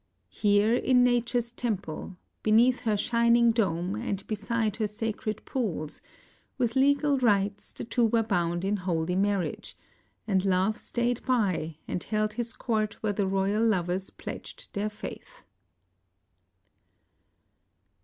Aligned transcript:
Here 0.31 0.73
in 0.73 1.03
Nature's 1.03 1.51
temple, 1.51 2.17
beneath 2.41 2.79
her 2.79 2.97
shining 2.97 3.51
dome 3.51 3.95
and 3.95 4.25
beside 4.25 4.77
her 4.77 4.87
sacred 4.87 5.45
pools, 5.45 6.01
with 6.57 6.75
legal 6.75 7.19
rites 7.19 7.71
the 7.71 7.83
two 7.83 8.07
were 8.07 8.23
bound 8.23 8.65
in 8.65 8.77
holy 8.77 9.15
marriage; 9.15 9.77
and 10.27 10.43
Love 10.43 10.79
stayed 10.79 11.23
by 11.27 11.75
and 11.87 12.03
held 12.03 12.33
his 12.33 12.51
court 12.53 12.95
where 13.03 13.13
the 13.13 13.27
royal 13.27 13.63
lovers 13.63 14.09
pledged 14.09 14.73
their 14.73 14.89
faith. 14.89 15.43